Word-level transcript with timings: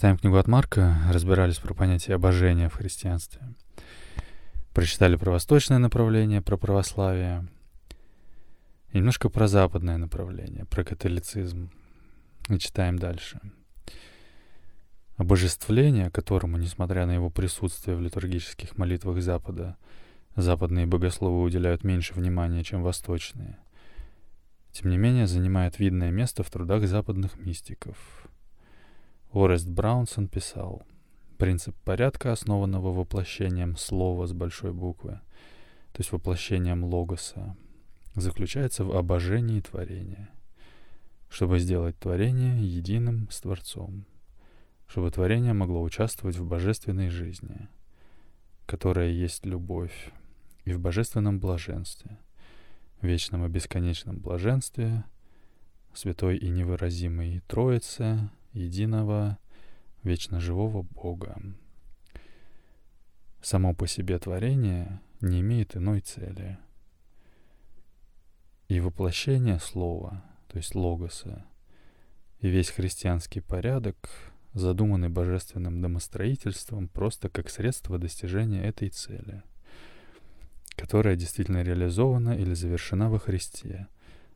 Читаем 0.00 0.16
книгу 0.16 0.38
от 0.38 0.48
Марка, 0.48 0.96
разбирались 1.12 1.58
про 1.58 1.74
понятие 1.74 2.14
обожения 2.14 2.70
в 2.70 2.74
христианстве. 2.74 3.42
Прочитали 4.72 5.16
про 5.16 5.32
восточное 5.32 5.76
направление, 5.76 6.40
про 6.40 6.56
православие. 6.56 7.46
И 8.92 8.96
немножко 8.96 9.28
про 9.28 9.46
западное 9.46 9.98
направление, 9.98 10.64
про 10.64 10.84
католицизм. 10.84 11.70
И 12.48 12.58
читаем 12.58 12.98
дальше. 12.98 13.42
Обожествление, 15.18 16.10
которому, 16.10 16.56
несмотря 16.56 17.04
на 17.04 17.12
его 17.12 17.28
присутствие 17.28 17.94
в 17.94 18.00
литургических 18.00 18.78
молитвах 18.78 19.20
Запада, 19.20 19.76
западные 20.34 20.86
богословы 20.86 21.42
уделяют 21.42 21.84
меньше 21.84 22.14
внимания, 22.14 22.64
чем 22.64 22.82
восточные, 22.82 23.58
тем 24.72 24.88
не 24.88 24.96
менее 24.96 25.26
занимает 25.26 25.78
видное 25.78 26.10
место 26.10 26.42
в 26.42 26.50
трудах 26.50 26.86
западных 26.86 27.38
мистиков. 27.38 27.98
Орест 29.32 29.68
Браунсон 29.68 30.28
писал, 30.28 30.82
принцип 31.38 31.76
порядка, 31.84 32.32
основанного 32.32 32.92
воплощением 32.92 33.76
слова 33.76 34.26
с 34.26 34.32
большой 34.32 34.72
буквы, 34.72 35.20
то 35.92 36.00
есть 36.00 36.12
воплощением 36.12 36.84
логоса, 36.84 37.56
заключается 38.14 38.84
в 38.84 38.96
обожении 38.96 39.60
творения, 39.60 40.30
чтобы 41.28 41.58
сделать 41.58 41.98
творение 41.98 42.62
единым 42.62 43.28
с 43.30 43.40
Творцом— 43.40 44.04
чтобы 44.90 45.12
творение 45.12 45.52
могло 45.52 45.82
участвовать 45.82 46.36
в 46.36 46.44
божественной 46.44 47.10
жизни, 47.10 47.68
которая 48.66 49.10
есть 49.10 49.46
любовь, 49.46 50.10
и 50.64 50.72
в 50.72 50.80
божественном 50.80 51.38
блаженстве, 51.38 52.18
вечном 53.00 53.46
и 53.46 53.48
бесконечном 53.48 54.18
блаженстве, 54.18 55.04
святой 55.94 56.38
и 56.38 56.48
невыразимой 56.48 57.40
Троице, 57.46 58.30
единого, 58.52 59.38
вечно 60.02 60.40
живого 60.40 60.82
Бога. 60.82 61.40
Само 63.42 63.74
по 63.74 63.86
себе 63.86 64.18
творение 64.18 65.00
не 65.20 65.40
имеет 65.40 65.76
иной 65.76 66.00
цели. 66.00 66.58
И 68.68 68.80
воплощение 68.80 69.58
Слова, 69.58 70.24
то 70.48 70.58
есть 70.58 70.74
Логоса, 70.74 71.44
и 72.40 72.48
весь 72.48 72.70
христианский 72.70 73.40
порядок— 73.40 73.96
задуманный 74.52 75.08
божественным 75.08 75.80
домостроительством 75.80 76.88
просто 76.88 77.28
как 77.28 77.50
средство 77.50 77.98
достижения 77.98 78.62
этой 78.62 78.88
цели, 78.88 79.42
которая 80.76 81.16
действительно 81.16 81.62
реализована 81.62 82.36
или 82.36 82.54
завершена 82.54 83.10
во 83.10 83.18
Христе, 83.18 83.86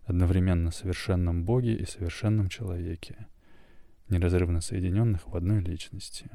одновременно 0.04 0.70
совершенном 0.70 1.44
Боге 1.44 1.74
и 1.74 1.84
совершенном 1.84 2.48
человеке, 2.48 3.26
неразрывно 4.08 4.60
соединенных 4.60 5.26
в 5.26 5.36
одной 5.36 5.60
личности. 5.60 6.30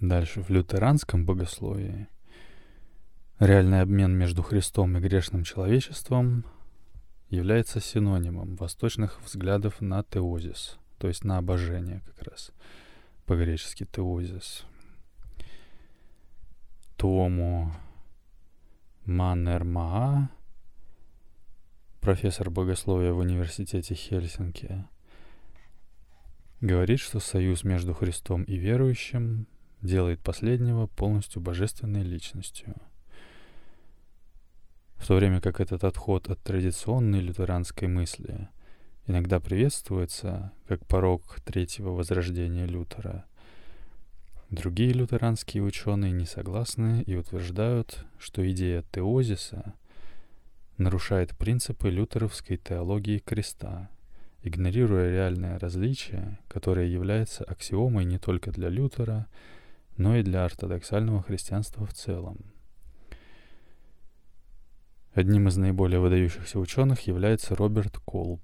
Дальше, 0.00 0.42
в 0.42 0.50
лютеранском 0.50 1.24
богословии 1.26 2.08
реальный 3.38 3.80
обмен 3.80 4.16
между 4.16 4.42
Христом 4.42 4.96
и 4.96 5.00
грешным 5.00 5.44
человечеством— 5.44 6.44
является 7.30 7.80
синонимом 7.80 8.56
восточных 8.56 9.20
взглядов 9.22 9.80
на 9.80 10.02
теозис, 10.02 10.78
то 10.98 11.08
есть 11.08 11.24
на 11.24 11.38
обожение 11.38 12.00
как 12.06 12.22
раз, 12.22 12.52
по-гречески 13.26 13.84
теозис. 13.84 14.64
Тому 16.96 17.72
Маннермаа, 19.04 20.30
профессор 22.08 22.48
богословия 22.48 23.12
в 23.12 23.18
университете 23.18 23.94
Хельсинки, 23.94 24.86
говорит, 26.62 27.00
что 27.00 27.20
союз 27.20 27.64
между 27.64 27.92
Христом 27.92 28.44
и 28.44 28.56
верующим 28.56 29.46
делает 29.82 30.18
последнего 30.20 30.86
полностью 30.86 31.42
божественной 31.42 32.02
личностью– 32.02 32.74
в 34.96 35.06
то 35.06 35.16
время 35.16 35.42
как 35.42 35.60
этот 35.60 35.84
отход 35.84 36.30
от 36.30 36.40
традиционной 36.40 37.20
лютеранской 37.20 37.88
мысли 37.88 38.48
иногда 39.06 39.38
приветствуется 39.38 40.52
как 40.66 40.86
порог 40.86 41.40
третьего 41.44 41.90
возрождения 41.90 42.64
Лютера. 42.64 43.26
Другие 44.48 44.94
лютеранские 44.94 45.62
ученые 45.62 46.12
не 46.12 46.24
согласны 46.24 47.02
и 47.02 47.16
утверждают, 47.16 48.06
что 48.18 48.50
идея 48.50 48.82
теозиса 48.92 49.74
нарушает 50.78 51.36
принципы 51.36 51.90
лютеровской 51.90 52.56
теологии 52.56 53.18
креста, 53.18 53.90
игнорируя 54.42 55.10
реальное 55.10 55.58
различие, 55.58 56.38
которое 56.48 56.86
является 56.86 57.44
аксиомой 57.44 58.04
не 58.04 58.18
только 58.18 58.50
для 58.50 58.68
Лютера, 58.68 59.26
но 59.96 60.16
и 60.16 60.22
для 60.22 60.44
ортодоксального 60.44 61.22
христианства 61.22 61.84
в 61.84 61.92
целом– 61.92 62.38
Одним 65.18 65.48
из 65.48 65.56
наиболее 65.56 65.98
выдающихся 65.98 66.60
ученых 66.60 67.08
является 67.08 67.56
Роберт 67.56 67.98
Колб, 67.98 68.40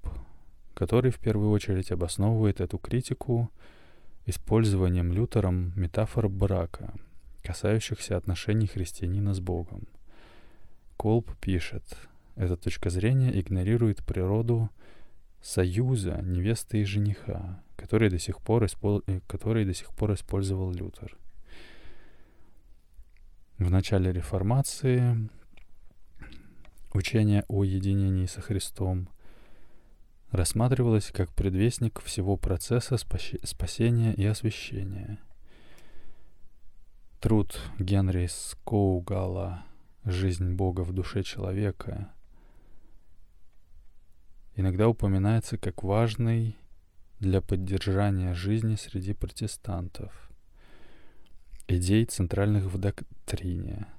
который 0.73 1.09
в 1.09 1.19
первую 1.19 1.51
очередь 1.51 1.89
обосновывает 1.89 2.59
эту 2.59 2.77
критику 2.77 3.49
использованием 4.25 5.13
Лютером 5.13 5.71
метафор 5.77 6.27
брака, 6.27 6.93
касающихся 7.43 8.17
отношений 8.17 8.67
христианина 8.67 9.33
с 9.33 9.39
Богом. 9.39 9.87
Колб 10.97 11.33
пишет, 11.37 11.85
эта 12.35 12.57
точка 12.57 12.89
зрения 12.89 13.39
игнорирует 13.39 14.05
природу 14.05 14.69
союза 15.41 16.21
невесты 16.21 16.81
и 16.81 16.85
жениха, 16.85 17.63
который 17.75 18.09
до 18.09 18.19
сих 18.19 18.41
пор, 18.41 18.65
испол... 18.65 19.03
Э, 19.07 19.19
который 19.27 19.65
до 19.65 19.73
сих 19.73 19.93
пор 19.93 20.13
использовал 20.13 20.71
Лютер. 20.71 21.17
В 23.57 23.71
начале 23.71 24.11
реформации 24.11 25.29
Учение 26.95 27.43
о 27.49 27.65
единении 27.65 28.25
со 28.25 28.39
Христом 28.39 29.09
рассматривалось 30.31 31.11
как 31.11 31.29
предвестник 31.33 32.01
всего 32.01 32.37
процесса 32.37 32.95
спасения 32.95 34.13
и 34.13 34.25
освящения. 34.25 35.19
Труд 37.19 37.59
Генри 37.79 38.27
Скоугала 38.27 39.65
«Жизнь 40.05 40.53
Бога 40.53 40.85
в 40.85 40.93
душе 40.93 41.21
человека» 41.21 42.13
иногда 44.55 44.87
упоминается 44.87 45.57
как 45.57 45.83
важный 45.83 46.55
для 47.19 47.41
поддержания 47.41 48.33
жизни 48.33 48.75
среди 48.75 49.13
протестантов, 49.13 50.29
идей 51.67 52.05
центральных 52.05 52.65
в 52.65 52.77
доктрине– 52.77 53.87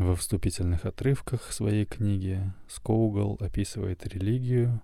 во 0.00 0.16
вступительных 0.16 0.86
отрывках 0.86 1.52
своей 1.52 1.84
книги 1.84 2.50
Скоугал 2.68 3.36
описывает 3.38 4.06
религию 4.06 4.80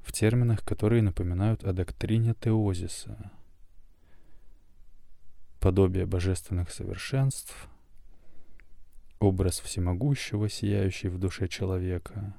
в 0.00 0.10
терминах, 0.10 0.64
которые 0.64 1.02
напоминают 1.02 1.62
о 1.62 1.72
доктрине 1.72 2.34
теозиса. 2.34 3.30
Подобие 5.60 6.04
божественных 6.04 6.72
совершенств, 6.72 7.68
образ 9.20 9.60
всемогущего, 9.60 10.48
сияющий 10.48 11.08
в 11.08 11.18
душе 11.18 11.46
человека. 11.46 12.34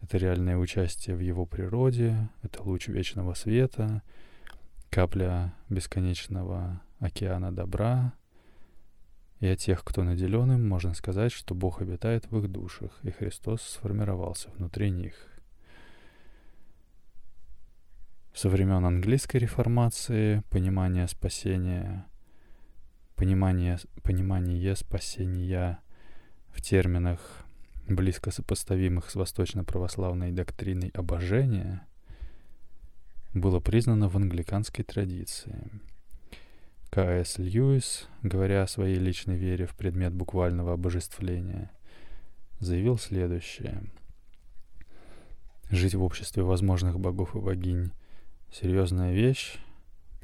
Это 0.00 0.18
реальное 0.18 0.56
участие 0.56 1.14
в 1.14 1.20
его 1.20 1.46
природе, 1.46 2.28
это 2.42 2.62
луч 2.64 2.88
вечного 2.88 3.34
света, 3.34 4.02
капля 4.90 5.54
бесконечного 5.68 6.82
океана 6.98 7.54
добра— 7.54 8.14
и 9.42 9.46
о 9.48 9.56
тех, 9.56 9.82
кто 9.82 10.04
наделен 10.04 10.52
им, 10.52 10.68
можно 10.68 10.94
сказать, 10.94 11.32
что 11.32 11.56
Бог 11.56 11.82
обитает 11.82 12.30
в 12.30 12.38
их 12.38 12.48
душах, 12.48 12.96
и 13.02 13.10
Христос 13.10 13.60
сформировался 13.62 14.50
внутри 14.50 14.88
них. 14.90 15.14
Со 18.32 18.48
времен 18.48 18.84
английской 18.86 19.38
реформации 19.38 20.44
понимание 20.48 21.08
спасения, 21.08 22.06
понимание, 23.16 23.78
понимание 24.02 24.76
спасения 24.76 25.78
в 26.52 26.60
терминах, 26.60 27.20
близко 27.88 28.30
сопоставимых 28.30 29.10
с 29.10 29.14
восточно-православной 29.14 30.32
доктриной 30.32 30.90
обожения, 30.90 31.86
было 33.34 33.60
признано 33.60 34.08
в 34.08 34.16
англиканской 34.16 34.84
традиции– 34.84 35.68
К.С. 36.92 37.38
Льюис, 37.38 38.06
говоря 38.22 38.62
о 38.62 38.66
своей 38.66 38.96
личной 38.96 39.38
вере 39.38 39.64
в 39.64 39.74
предмет 39.74 40.12
буквального 40.12 40.74
обожествления, 40.74 41.70
заявил 42.60 42.98
следующее. 42.98 43.84
Жить 45.70 45.94
в 45.94 46.02
обществе 46.02 46.42
возможных 46.42 47.00
богов 47.00 47.34
и 47.34 47.38
богинь— 47.38 47.92
серьезная 48.52 49.14
вещь. 49.14 49.56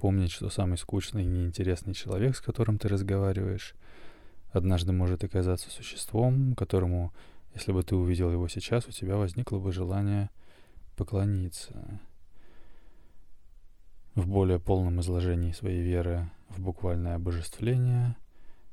Помнить, 0.01 0.31
что 0.31 0.49
самый 0.49 0.79
скучный 0.79 1.25
и 1.25 1.27
неинтересный 1.27 1.93
человек, 1.93 2.37
с 2.37 2.41
которым 2.41 2.79
ты 2.79 2.87
разговариваешь, 2.89 3.75
однажды 4.53 4.93
может 4.93 5.25
оказаться 5.25 5.71
существом, 5.71 6.55
которому 6.55 7.13
Если 7.55 7.73
бы 7.73 7.83
ты 7.83 7.97
увидел 7.97 8.31
его 8.31 8.47
сейчас, 8.47 8.87
у 8.87 8.93
тебя 8.93 9.17
возникло 9.17 9.59
бы 9.59 9.73
желание 9.73 10.31
поклониться. 10.97 12.01
В 14.15 14.29
более 14.29 14.61
полном 14.61 15.01
изложении 15.01 15.53
своей 15.53 15.83
веры 15.83 16.31
в 16.51 16.61
буквальное 16.61 17.17
обожествление 17.17 18.17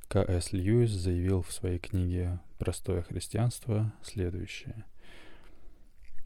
К.С. 0.07 0.51
Льюис 0.51 0.92
заявил 0.92 1.42
в 1.42 1.51
своей 1.51 1.80
книге 1.80 2.39
«Простое 2.60 3.01
христианство» 3.01 3.92
следующее. 4.04 4.86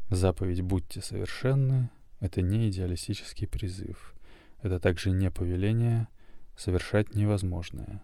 «Заповедь 0.10 0.62
«Будьте 0.62 1.02
совершенны»— 1.02 1.90
это 2.20 2.42
не 2.42 2.70
идеалистический 2.70 3.48
призыв. 3.48 4.16
Это 4.62 4.80
также 4.80 5.12
не 5.12 5.32
повеление 5.32 6.08
совершать 6.56 7.16
невозможное. 7.16 8.02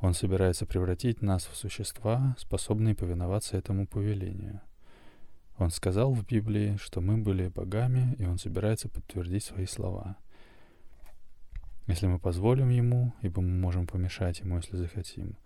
Он 0.00 0.14
собирается 0.14 0.66
превратить 0.66 1.22
нас 1.22 1.46
в 1.46 1.56
существа, 1.56 2.36
способные 2.38 2.94
повиноваться 2.94 3.56
этому 3.56 3.86
повелению— 3.86 4.60
он 5.58 5.70
сказал 5.70 6.12
в 6.12 6.26
Библии, 6.26 6.76
что 6.78 7.00
мы 7.00 7.16
были 7.16 7.48
богами, 7.48 8.14
и 8.18 8.26
он 8.26 8.38
собирается 8.38 8.90
подтвердить 8.90 9.44
свои 9.44 9.64
слова. 9.64 10.16
Если 11.86 12.06
мы 12.06 12.18
позволим 12.18 12.68
ему, 12.68 13.14
ибо 13.22 13.40
мы 13.40 13.56
можем 13.58 13.86
помешать 13.86 14.40
ему, 14.40 14.56
если 14.56 14.76
захотим, 14.76 15.36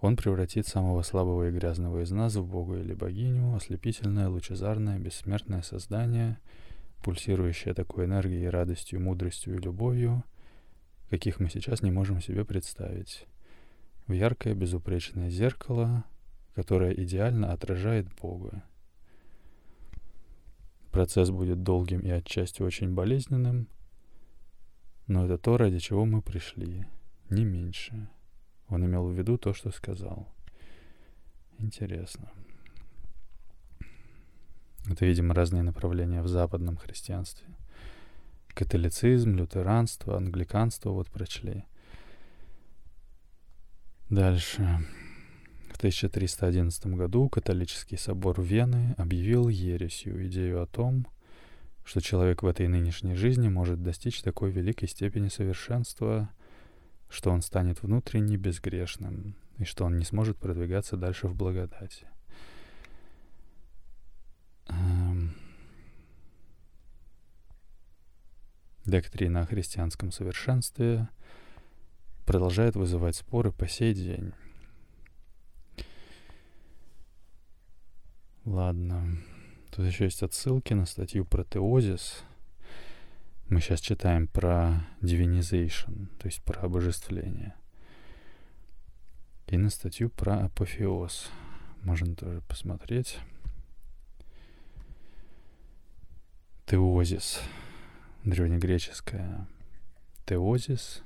он 0.00 0.16
превратит 0.16 0.66
самого 0.66 1.02
слабого 1.02 1.48
и 1.48 1.52
грязного 1.52 2.02
из 2.02 2.10
нас 2.10 2.36
в 2.36 2.46
бога 2.46 2.78
или 2.78 2.94
богиню, 2.94 3.54
ослепительное, 3.54 4.28
лучезарное, 4.28 4.98
бессмертное 4.98 5.62
создание, 5.62 6.38
пульсирующее 7.02 7.74
такой 7.74 8.06
энергией, 8.06 8.48
радостью, 8.48 9.00
мудростью 9.00 9.56
и 9.56 9.62
любовью, 9.62 10.24
каких 11.10 11.40
мы 11.40 11.50
сейчас 11.50 11.82
не 11.82 11.90
можем 11.90 12.20
себе 12.20 12.44
представить, 12.44 13.26
в 14.06 14.12
яркое 14.12 14.54
безупречное 14.54 15.30
зеркало, 15.30 16.04
которое 16.54 16.92
идеально 16.92 17.52
отражает 17.52 18.06
Бога. 18.20 18.62
Процесс 20.90 21.30
будет 21.30 21.62
долгим 21.62 22.00
и 22.00 22.10
отчасти 22.10 22.62
очень 22.62 22.94
болезненным, 22.94 23.68
но 25.06 25.24
это 25.24 25.38
то, 25.38 25.56
ради 25.56 25.78
чего 25.78 26.04
мы 26.04 26.22
пришли, 26.22 26.86
не 27.30 27.44
меньше. 27.44 28.08
Он 28.68 28.84
имел 28.84 29.06
в 29.06 29.12
виду 29.12 29.38
то, 29.38 29.52
что 29.52 29.70
сказал. 29.70 30.28
Интересно. 31.58 32.30
Это, 34.92 35.06
видимо, 35.06 35.34
разные 35.34 35.62
направления 35.62 36.22
в 36.22 36.28
западном 36.28 36.76
христианстве. 36.76 37.46
Католицизм, 38.48 39.34
лютеранство, 39.34 40.16
англиканство 40.16 40.90
вот 40.90 41.08
прочли. 41.08 41.64
Дальше. 44.10 44.84
1311 45.82 46.86
году 46.94 47.28
католический 47.28 47.98
собор 47.98 48.40
Вены 48.40 48.94
объявил 48.98 49.48
ересью 49.48 50.24
идею 50.28 50.62
о 50.62 50.66
том, 50.66 51.08
что 51.84 52.00
человек 52.00 52.44
в 52.44 52.46
этой 52.46 52.68
нынешней 52.68 53.16
жизни 53.16 53.48
может 53.48 53.82
достичь 53.82 54.22
такой 54.22 54.52
великой 54.52 54.86
степени 54.86 55.26
совершенства, 55.26 56.30
что 57.08 57.32
он 57.32 57.42
станет 57.42 57.82
внутренне 57.82 58.36
безгрешным 58.36 59.34
и 59.58 59.64
что 59.64 59.84
он 59.84 59.98
не 59.98 60.04
сможет 60.04 60.38
продвигаться 60.38 60.96
дальше 60.96 61.26
в 61.26 61.34
благодати. 61.34 62.06
Доктрина 68.84 69.42
о 69.42 69.46
христианском 69.46 70.10
совершенстве 70.10 71.08
продолжает 72.26 72.74
вызывать 72.74 73.14
споры 73.14 73.52
по 73.52 73.68
сей 73.68 73.94
день. 73.94 74.32
Ладно. 78.44 79.18
Тут 79.70 79.86
еще 79.86 80.04
есть 80.04 80.24
отсылки 80.24 80.74
на 80.74 80.84
статью 80.86 81.24
про 81.24 81.44
теозис. 81.44 82.24
Мы 83.48 83.60
сейчас 83.60 83.80
читаем 83.80 84.26
про 84.26 84.84
divinization, 85.00 86.08
то 86.18 86.26
есть 86.26 86.42
про 86.42 86.62
обожествление. 86.62 87.54
И 89.46 89.56
на 89.56 89.70
статью 89.70 90.10
про 90.10 90.46
апофеоз. 90.46 91.30
Можно 91.82 92.16
тоже 92.16 92.40
посмотреть. 92.48 93.18
Теозис. 96.66 97.40
Древнегреческая. 98.24 99.48
Теозис 100.26 101.02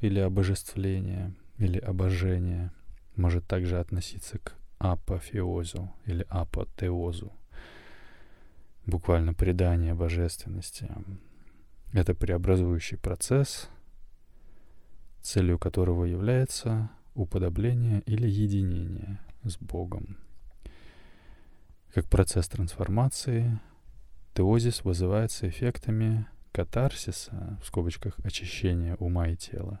или 0.00 0.18
обожествление, 0.18 1.34
или 1.58 1.78
обожение 1.78 2.72
может 3.16 3.46
также 3.46 3.78
относиться 3.78 4.38
к 4.38 4.54
апофеозу 4.78 5.92
или 6.06 6.24
апотеозу. 6.30 7.32
Буквально 8.86 9.34
предание 9.34 9.92
божественности. 9.92 10.88
Это 11.92 12.14
преобразующий 12.14 12.96
процесс, 12.96 13.68
целью 15.20 15.58
которого 15.58 16.06
является 16.06 16.90
уподобление 17.14 18.00
или 18.06 18.26
единение 18.26 19.20
с 19.42 19.58
Богом. 19.58 20.16
Как 21.92 22.08
процесс 22.08 22.48
трансформации, 22.48 23.60
теозис 24.34 24.84
вызывается 24.84 25.48
эффектами 25.48 26.26
катарсиса, 26.52 27.58
в 27.62 27.66
скобочках 27.66 28.18
очищения 28.24 28.96
ума 28.96 29.28
и 29.28 29.36
тела, 29.36 29.80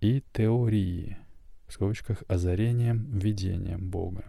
и 0.00 0.22
теории, 0.32 1.18
в 1.66 1.72
скобочках, 1.72 2.22
озарением, 2.28 3.18
видением 3.18 3.90
Бога. 3.90 4.24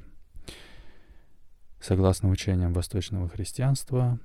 Согласно 1.80 2.30
учениям 2.30 2.74
восточного 2.74 3.30
христианства, 3.30 4.20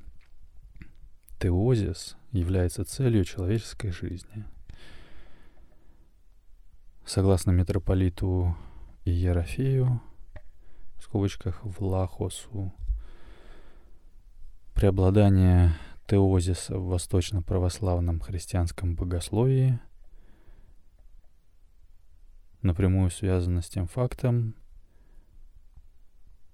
теозис 1.38 2.16
является 2.32 2.84
целью 2.84 3.24
человеческой 3.24 3.90
жизни. 3.90 4.44
Согласно 7.04 7.50
митрополиту 7.50 8.56
Иерофею, 9.04 10.00
в 10.96 11.02
скобочках 11.02 11.64
Влахосу, 11.64 12.72
преобладание 14.80 15.74
теозиса 16.06 16.78
в 16.78 16.86
восточно-православном 16.86 18.18
христианском 18.20 18.96
богословии– 18.96 19.78
напрямую 22.62 23.10
связано 23.10 23.60
с 23.60 23.68
тем 23.68 23.86
фактом, 23.86 24.54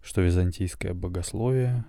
что 0.02 0.22
византийское 0.22 0.92
богословие, 0.92 1.84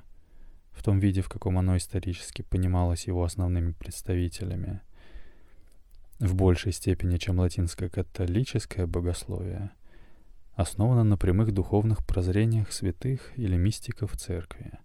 в 0.72 0.84
том 0.84 1.00
виде, 1.00 1.22
в 1.22 1.30
каком 1.30 1.58
оно 1.58 1.76
исторически 1.78 2.44
понималось 2.44 3.08
его 3.08 3.24
основными 3.24 3.72
представителями, 3.72 4.82
в 6.20 6.36
большей 6.36 6.72
степени, 6.72 7.18
чем 7.18 7.40
латинское 7.40 7.90
католическое 7.90 8.86
богословие, 8.86 9.72
основано 10.54 11.04
на 11.04 11.18
прямых 11.18 11.52
духовных 11.52 12.06
прозрениях 12.06 12.72
святых 12.72 13.38
или 13.38 13.56
мистиков 13.56 14.16
церкви, 14.18 14.80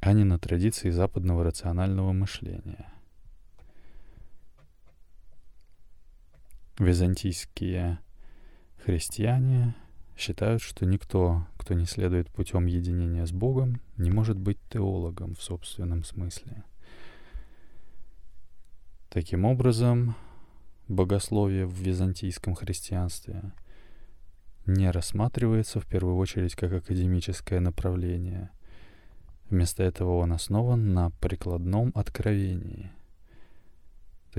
а 0.00 0.12
не 0.12 0.24
на 0.24 0.38
традиции 0.38 0.90
западного 0.90 1.44
рационального 1.44 2.12
мышления– 2.12 2.92
Византийские 6.78 7.98
христиане 8.84 9.74
считают, 10.16 10.62
что 10.62 10.86
никто, 10.86 11.44
кто 11.56 11.74
не 11.74 11.86
следует 11.86 12.30
путем 12.30 12.66
единения 12.66 13.26
с 13.26 13.32
Богом, 13.32 13.80
не 13.96 14.12
может 14.12 14.38
быть 14.38 14.58
теологом 14.70 15.34
в 15.34 15.42
собственном 15.42 16.04
смысле. 16.04 16.62
Таким 19.10 19.44
образом, 19.44 20.14
богословие 20.86 21.66
в 21.66 21.72
византийском 21.72 22.54
христианстве 22.54 23.52
не 24.64 24.88
рассматривается 24.92 25.80
в 25.80 25.86
первую 25.86 26.16
очередь 26.16 26.54
как 26.54 26.72
академическое 26.72 27.58
направление. 27.58 28.50
Вместо 29.50 29.82
этого 29.82 30.16
он 30.18 30.32
основан 30.32 30.92
на 30.92 31.10
прикладном 31.10 31.92
откровении– 31.94 32.90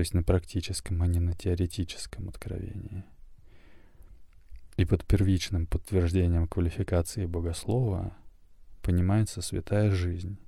есть 0.00 0.14
на 0.14 0.22
практическом, 0.22 1.02
а 1.02 1.06
не 1.06 1.20
на 1.20 1.34
теоретическом 1.34 2.28
откровении. 2.28 3.04
И 4.76 4.84
под 4.84 5.04
первичным 5.04 5.66
подтверждением 5.66 6.48
квалификации 6.48 7.26
богослова 7.26 8.14
понимается 8.82 9.42
святая 9.42 9.90
жизнь, 9.90 10.38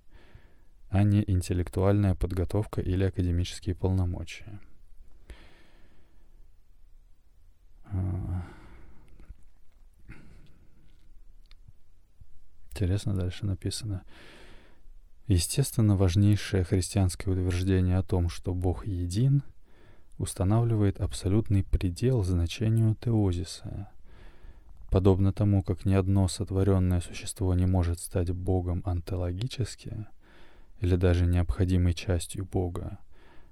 а 0.88 1.02
не 1.02 1.22
интеллектуальная 1.26 2.14
подготовка 2.14 2.80
или 2.80 3.04
академические 3.04 3.74
полномочия. 3.74 4.58
А. 7.84 8.46
Интересно 12.70 13.14
дальше 13.14 13.44
написано. 13.44 14.02
Естественно, 15.32 15.96
важнейшее 15.96 16.62
христианское 16.62 17.30
утверждение 17.30 17.96
о 17.96 18.02
том, 18.02 18.28
что 18.28 18.52
Бог 18.52 18.86
един, 18.86 19.42
устанавливает 20.18 21.00
абсолютный 21.00 21.64
предел 21.64 22.22
значению 22.22 22.94
теозиса, 22.96 23.88
Подобно 24.90 25.32
тому, 25.32 25.62
как 25.62 25.86
ни 25.86 25.94
одно 25.94 26.28
сотворенное 26.28 27.00
существо 27.00 27.54
не 27.54 27.64
может 27.64 27.98
стать 27.98 28.30
Богом 28.30 28.82
онтологически, 28.84 30.06
или 30.80 30.96
даже 30.96 31.24
необходимой 31.24 31.94
частью 31.94 32.44
Бога, 32.44 32.98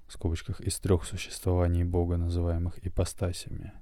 в 0.07 0.13
скобочках 0.13 0.61
из 0.61 0.79
трех 0.79 1.03
существований 1.03 1.83
Бога, 1.83 2.17
называемых 2.17 2.77
ипостасями, 2.85 3.73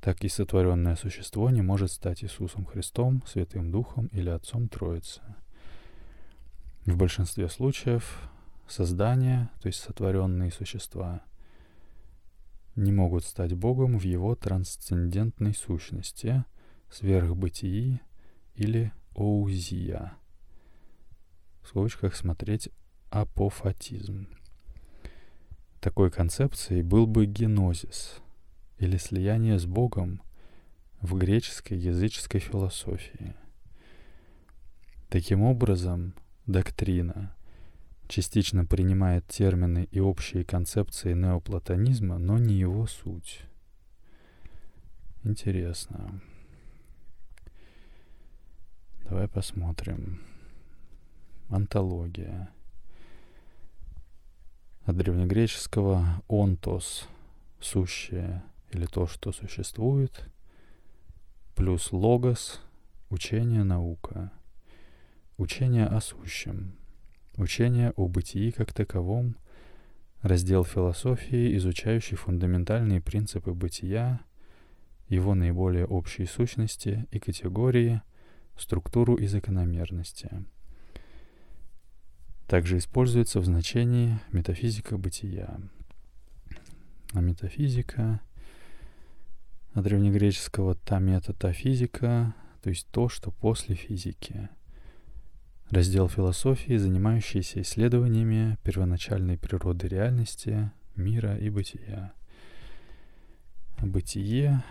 так 0.00 0.24
и 0.24 0.28
сотворенное 0.28 0.96
существо 0.96 1.50
не 1.50 1.62
может 1.62 1.92
стать 1.92 2.24
Иисусом 2.24 2.64
Христом, 2.64 3.22
Святым 3.28 3.70
Духом 3.70 4.06
или 4.06 4.28
Отцом 4.28 4.68
Троицы. 4.68 5.20
В 6.86 6.96
большинстве 6.96 7.48
случаев 7.48 8.30
создание, 8.66 9.50
то 9.60 9.66
есть 9.66 9.80
сотворенные 9.80 10.50
существа, 10.50 11.22
не 12.74 12.92
могут 12.92 13.24
стать 13.24 13.54
Богом 13.54 13.98
в 13.98 14.02
его 14.02 14.34
трансцендентной 14.34 15.54
сущности— 15.54 16.44
сверхбытии 16.90 18.00
или 18.54 18.92
оузия. 19.14 20.14
В 21.62 21.68
скобочках 21.68 22.14
смотреть 22.14 22.68
апофатизм. 23.10 24.28
Такой 25.80 26.10
концепцией 26.10 26.82
был 26.82 27.06
бы 27.06 27.26
генозис 27.26 28.18
или 28.78 28.96
слияние 28.96 29.58
с 29.58 29.66
Богом 29.66 30.22
в 31.00 31.16
греческой 31.16 31.78
языческой 31.78 32.40
философии. 32.40 33.34
Таким 35.08 35.42
образом, 35.42 36.14
доктрина 36.46 37.34
частично 38.08 38.64
принимает 38.64 39.26
термины 39.26 39.88
и 39.90 40.00
общие 40.00 40.44
концепции 40.44 41.12
неоплатонизма, 41.12 42.18
но 42.18 42.38
не 42.38 42.54
его 42.54 42.86
суть. 42.86 43.42
Интересно. 45.24 46.20
Давай 49.08 49.28
посмотрим. 49.28 50.22
Антология. 51.48 52.50
От 54.84 54.96
древнегреческого 54.96 56.22
«онтос»— 56.28 57.08
«сущее» 57.60 58.44
или 58.70 58.86
«то, 58.86 59.08
что 59.08 59.32
существует», 59.32 60.28
плюс 61.56 61.90
«логос»— 61.90 62.60
«учение, 63.10 63.64
наука», 63.64 64.30
«учение 65.36 65.86
о 65.86 66.00
сущем», 66.00 66.74
«учение 67.36 67.92
о 67.96 68.08
бытии 68.08 68.50
как 68.50 68.72
таковом», 68.72 69.36
раздел 70.22 70.64
философии, 70.64 71.56
изучающий 71.56 72.16
фундаментальные 72.16 73.00
принципы 73.00 73.52
бытия, 73.52 74.20
его 75.08 75.34
наиболее 75.34 75.86
общие 75.86 76.26
сущности 76.26 77.06
и 77.10 77.18
категории— 77.18 78.02
структуру 78.56 79.16
и 79.16 79.26
закономерности. 79.26 80.30
Также 82.46 82.78
используется 82.78 83.40
в 83.40 83.44
значении 83.44 84.18
метафизика 84.32 84.96
бытия. 84.96 85.60
А 87.12 87.20
метафизика 87.20 88.20
от 89.74 89.84
древнегреческого 89.84 90.74
тамета 90.74 91.32
та 91.32 91.52
физика, 91.52 92.34
то 92.62 92.70
есть 92.70 92.86
то, 92.90 93.08
что 93.08 93.30
после 93.30 93.74
физики. 93.74 94.48
Раздел 95.70 96.08
философии, 96.08 96.76
занимающийся 96.76 97.60
исследованиями 97.60 98.56
первоначальной 98.62 99.36
природы 99.36 99.88
реальности, 99.88 100.70
мира 100.94 101.36
и 101.36 101.50
бытия. 101.50 102.12
Бытие 103.82 104.62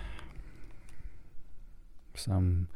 сам 2.15 2.69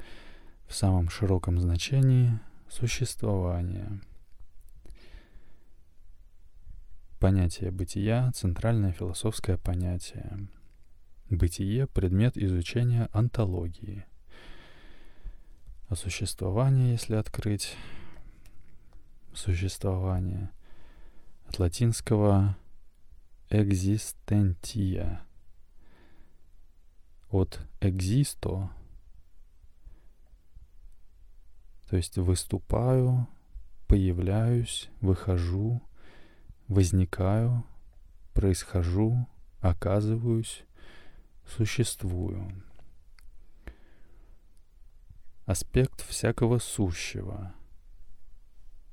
в 0.68 0.76
самом 0.76 1.10
широком 1.10 1.60
значении 1.60 2.38
существование. 2.70 4.02
Понятие 7.20 7.72
бытия— 7.72 8.32
центральное 8.36 8.92
философское 8.92 9.58
понятие. 9.58 10.50
Бытие— 11.30 11.88
предмет 11.94 12.38
изучения 12.38 13.08
антологии. 13.14 14.06
А 15.88 15.96
существование, 15.96 16.92
если 16.92 17.16
открыть, 17.16 17.76
существование 19.34 20.52
от 21.48 21.60
латинского 21.60 22.58
«existentia», 23.50 25.20
от 27.30 27.60
«existo» 27.82 28.70
То 31.90 31.98
есть 31.98 32.18
выступаю, 32.20 33.28
появляюсь, 33.88 34.90
выхожу, 35.02 35.82
возникаю, 36.68 37.66
происхожу, 38.36 39.28
оказываюсь, 39.60 40.66
существую. 41.48 42.64
Аспект 45.48 46.02
всякого 46.06 46.60
сущего, 46.60 47.56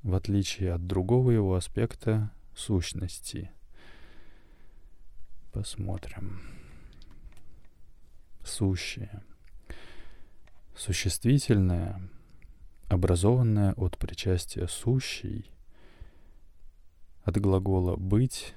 в 0.02 0.14
отличие 0.14 0.72
от 0.72 0.86
другого 0.86 1.30
его 1.30 1.54
аспекта 1.54 2.30
сущности. 2.54 3.50
Посмотрим. 5.52 6.40
Сущее. 8.44 9.22
Существительное— 10.76 12.00
образованная 12.88 13.72
от 13.74 13.98
причастия 13.98 14.68
сущий, 14.68 15.50
от 17.24 17.38
глагола 17.38 17.96
«быть» 17.96 18.54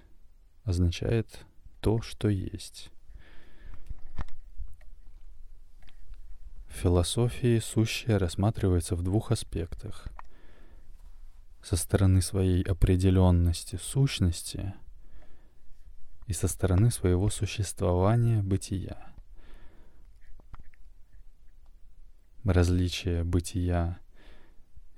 означает 0.63 1.45
то, 1.81 2.01
что 2.01 2.29
есть. 2.29 2.91
В 6.67 6.73
философии 6.73 7.59
сущее 7.59 8.17
рассматривается 8.17 8.95
в 8.95 9.01
двух 9.01 9.31
аспектах. 9.31 10.07
Со 11.61 11.75
стороны 11.75 12.21
своей 12.21 12.63
определенности 12.63 13.75
сущности 13.75 14.73
и 16.25 16.33
со 16.33 16.47
стороны 16.47 16.91
своего 16.91 17.29
существования 17.29 18.41
бытия. 18.41 19.13
Различие 22.43 23.23
бытия 23.23 23.99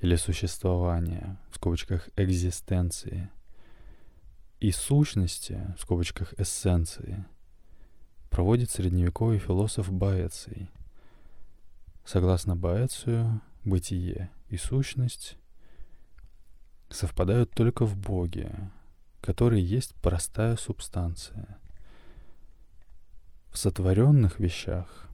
или 0.02 0.16
существования, 0.16 1.40
в 1.52 1.56
скобочках 1.56 2.10
экзистенции, 2.16 3.30
и 4.60 4.72
сущности, 4.72 5.74
в 5.78 5.82
скобочках 5.82 6.34
эссенции, 6.40 7.26
проводит 8.30 8.70
средневековый 8.70 9.40
философ 9.40 9.92
Боэций. 9.92 10.70
Согласно 12.06 12.56
Боэцию, 12.56 13.42
бытие 13.64 14.30
и 14.50 14.58
сущность 14.58 15.38
совпадают 16.92 17.52
только 17.52 17.86
в 17.86 17.98
Боге, 17.98 18.72
который 19.22 19.62
есть 19.62 19.96
простая 19.96 20.56
субстанция. 20.58 21.58
В 23.52 23.58
сотворенных 23.58 24.40
вещах 24.40 25.10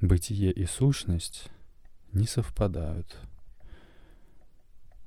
бытие 0.00 0.52
и 0.52 0.66
сущность 0.66 1.48
не 2.12 2.26
совпадают– 2.26 3.16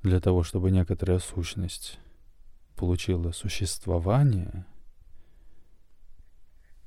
для 0.02 0.18
того, 0.18 0.42
чтобы 0.42 0.72
некоторая 0.72 1.20
сущность 1.20 1.98
получила 2.74 3.30
существование, 3.30 4.66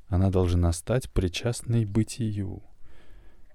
она 0.07 0.29
должна 0.29 0.73
стать 0.73 1.09
причастной 1.09 1.85
бытию 1.85 2.61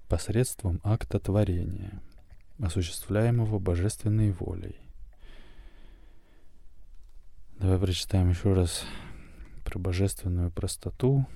посредством 0.08 0.80
акта 0.82 1.20
творения, 1.20 2.02
осуществляемого 2.58 3.58
божественной 3.58 4.32
волей. 4.32 4.76
Давай 7.60 7.78
прочитаем 7.78 8.30
еще 8.30 8.54
раз 8.54 8.84
про 9.66 9.78
божественную 9.78 10.50
простоту. 10.50 11.26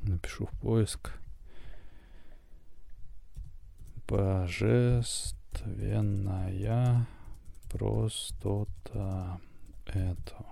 Напишу 0.00 0.46
в 0.46 0.60
поиск. 0.60 1.12
Божественная 4.08 7.06
простота. 7.70 9.38
Это. 9.84 10.46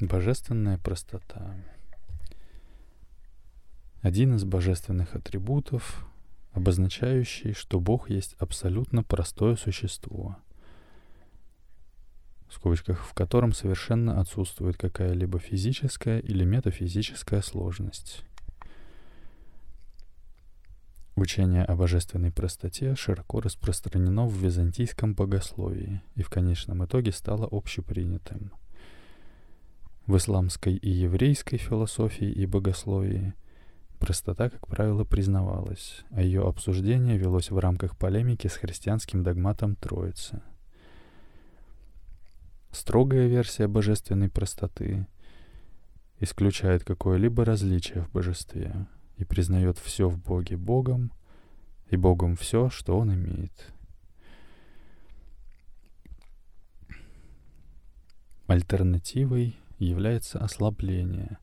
Божественная 0.00 0.78
простота. 0.78 1.54
Один 4.00 4.34
из 4.34 4.44
божественных 4.44 5.14
атрибутов, 5.14 6.07
обозначающий, 6.58 7.54
что 7.54 7.80
Бог 7.80 8.10
есть 8.10 8.34
абсолютно 8.38 9.02
простое 9.02 9.56
существо. 9.56 10.36
в 12.48 12.54
скобочках, 12.54 13.04
в 13.04 13.12
котором 13.12 13.52
совершенно 13.52 14.20
отсутствует 14.20 14.78
какая-либо 14.78 15.38
физическая 15.38 16.18
или 16.18 16.44
метафизическая 16.44 17.42
сложность. 17.42 18.24
Учение 21.14 21.64
о 21.64 21.76
божественной 21.76 22.32
простоте 22.32 22.94
широко 22.96 23.40
распространено 23.40 24.26
в 24.26 24.34
византийском 24.34 25.14
богословии 25.14 26.00
и 26.14 26.22
в 26.22 26.30
конечном 26.30 26.84
итоге 26.86 27.12
стало 27.12 27.46
общепринятым. 27.50 28.52
В 30.06 30.16
исламской 30.16 30.74
и 30.74 30.88
еврейской 30.88 31.58
философии 31.58 32.30
и 32.30 32.46
богословии 32.46 33.34
простота, 33.98 34.50
как 34.50 34.66
правило, 34.66 35.04
признавалась, 35.04 36.04
а 36.10 36.22
ее 36.22 36.46
обсуждение 36.46 37.18
велось 37.18 37.50
в 37.50 37.58
рамках 37.58 37.96
полемики 37.96 38.46
с 38.46 38.54
христианским 38.54 39.22
догматом 39.22 39.76
Троицы. 39.76 40.40
Строгая 42.70 43.26
версия 43.26 43.66
божественной 43.66 44.30
простоты 44.30 45.06
исключает 46.20 46.84
какое-либо 46.84 47.44
различие 47.44 48.02
в 48.02 48.10
божестве, 48.10 48.86
и 49.18 49.24
признает 49.24 49.78
все 49.78 50.08
в 50.08 50.18
Боге 50.18 50.56
Богом, 50.56 51.12
и 51.90 51.96
Богом 51.96 52.36
все, 52.36 52.70
что 52.70 52.98
он 52.98 53.12
имеет. 53.14 53.72
Альтернативой 58.46 59.58
является 59.78 60.38
ослабление 60.38 61.38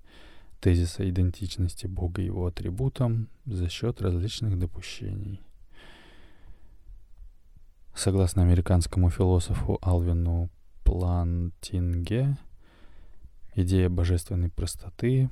тезиса 0.60 1.08
идентичности 1.10 1.88
Бога 1.88 2.22
и 2.22 2.26
его 2.26 2.48
атрибутом 2.48 3.30
за 3.46 3.70
счет 3.70 4.02
различных 4.02 4.58
допущений. 4.58 5.42
Согласно 7.96 8.42
американскому 8.42 9.10
философу 9.10 9.78
Алвину 9.82 10.50
Плантинге, 10.84 12.38
идея 13.56 13.90
божественной 13.90 14.50
простоты 14.50 15.30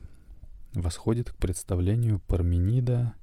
восходит 0.74 1.32
к 1.32 1.36
представлению 1.36 2.20
Парменида 2.22 3.14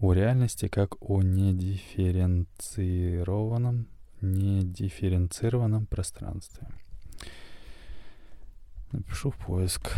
о 0.00 0.12
реальности 0.12 0.66
как 0.68 1.00
о 1.00 1.22
недифференцированном, 1.22 3.86
недифференцированном 4.20 5.86
пространстве. 5.86 6.68
Напишу 8.92 9.30
в 9.30 9.38
поиск. 9.38 9.92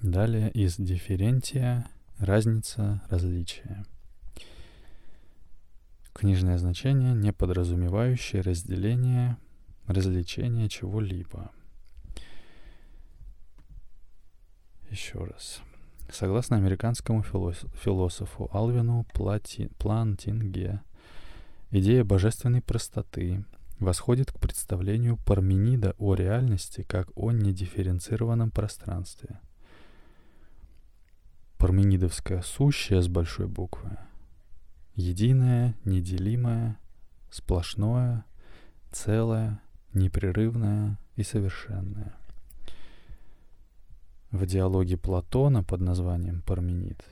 Далее 0.01 0.49
из 0.51 0.77
дифферентия— 0.77 1.87
разница, 2.19 3.01
различие— 3.09 3.83
Книжное 6.13 6.57
значение, 6.57 7.13
не 7.13 7.33
подразумевающее 7.33 8.41
разделение, 8.41 9.35
развлечение 9.85 10.69
чего-либо. 10.69 11.51
Еще 14.89 15.21
раз. 15.21 15.59
Согласно 16.09 16.55
американскому 16.55 17.21
философу 17.23 18.49
Алвину 18.53 19.05
Плати, 19.13 19.67
Плантинге, 19.77 20.81
идея 21.79 22.03
божественной 22.03 22.61
простоты 22.61 23.45
восходит 23.79 24.31
к 24.31 24.39
представлению 24.39 25.17
Парменида 25.17 25.95
о 25.97 26.15
реальности 26.15 26.83
как 26.83 27.09
о 27.15 27.31
недифференцированном 27.31 28.51
пространстве. 28.51 29.39
Парменидовская 31.57 32.41
сущая 32.41 33.01
с 33.01 33.07
большой 33.07 33.47
буквы— 33.47 33.97
Единое, 34.95 35.75
неделимое, 35.83 36.77
сплошное, 37.29 38.23
целое, 38.93 39.59
непрерывное 39.93 40.97
и 41.17 41.23
совершенное. 41.23 42.15
В 44.31 44.45
диалоге 44.45 44.95
Платона 44.95 45.63
под 45.63 45.81
названием 45.81 46.41
«Парменид» 46.43 47.03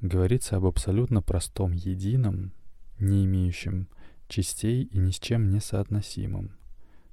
говорится 0.00 0.56
об 0.56 0.64
абсолютно 0.64 1.20
простом 1.20 1.72
едином, 1.72 2.52
не 2.98 3.24
имеющем 3.24 3.88
частей 4.28 4.84
и 4.84 4.98
ни 4.98 5.10
с 5.10 5.18
чем 5.18 5.50
не 5.50 5.60
соотносимом, 5.60 6.50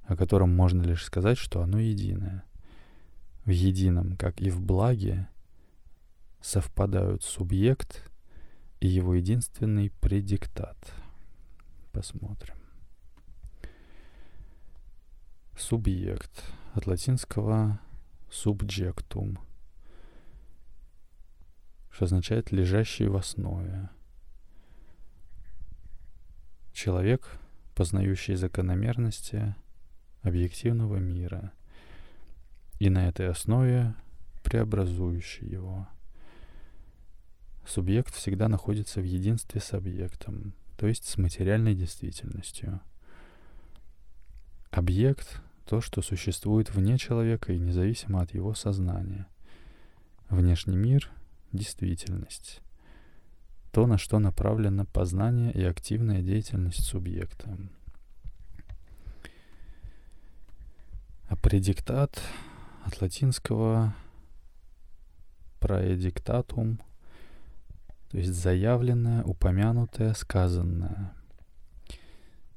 о 0.02 0.16
котором 0.16 0.54
можно 0.54 0.82
лишь 0.82 1.04
сказать, 1.04 1.38
что 1.38 1.62
оно 1.62 1.78
единое. 1.78 2.44
В 3.44 3.50
едином, 3.50 4.16
как 4.16 4.40
и 4.40 4.50
в 4.50 4.60
благе, 4.60 5.28
совпадают 6.40 7.22
субъект 7.22 8.10
и 8.80 8.88
его 8.88 9.14
единственный 9.14 9.90
предиктат. 10.00 10.76
Посмотрим. 11.92 12.56
Субъект. 15.56 16.44
От 16.74 16.88
латинского 16.88 17.78
subjectum, 18.28 19.38
что 21.90 22.06
означает 22.06 22.50
лежащий 22.50 23.06
в 23.06 23.14
основе. 23.14 23.90
Человек, 26.74 27.38
познающий 27.74 28.34
закономерности 28.34 29.54
объективного 30.20 30.96
мира 30.96 31.52
и 32.78 32.90
на 32.90 33.08
этой 33.08 33.30
основе 33.30 33.94
преобразующий 34.42 35.48
его– 35.48 35.88
субъект 37.66 38.14
всегда 38.14 38.48
находится 38.48 39.00
в 39.00 39.04
единстве 39.04 39.60
с 39.60 39.72
объектом, 39.72 40.54
то 40.76 40.86
есть 40.86 41.06
с 41.06 41.16
материальной 41.16 41.74
действительностью. 41.74 42.80
Объект— 44.70 45.40
то, 45.66 45.80
что 45.80 46.02
существует 46.02 46.74
вне 46.74 46.98
человека 46.98 47.52
и 47.52 47.58
независимо 47.58 48.20
от 48.20 48.34
его 48.34 48.54
сознания. 48.54 49.26
Внешний 50.28 50.76
мир— 50.76 51.10
действительность. 51.52 52.60
То, 53.74 53.86
на 53.86 53.98
что 53.98 54.18
направлено 54.20 54.86
познание 54.86 55.52
и 55.52 55.62
активная 55.64 56.22
деятельность 56.22 56.84
субъекта. 56.84 57.58
А 61.28 61.36
предиктат 61.36 62.22
от 62.84 63.00
латинского 63.02 63.94
«праедиктатум»— 65.58 66.78
то 68.14 68.18
есть 68.18 68.32
заявленное, 68.32 69.24
упомянутое, 69.24 70.14
сказанное. 70.14 71.12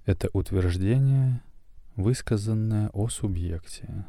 Это 0.06 0.30
утверждение, 0.34 1.42
высказанное 1.96 2.90
о 2.90 3.10
субъекте. 3.10 4.06